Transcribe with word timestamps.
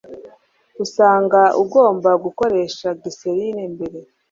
usanga 0.83 1.41
ugomba 1.61 2.09
gukoresha 2.23 2.87
glycerine 2.99 3.63
mbere 3.73 3.99